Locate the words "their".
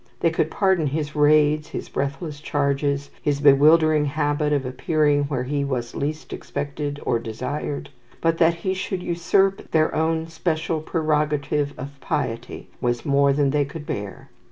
9.69-9.93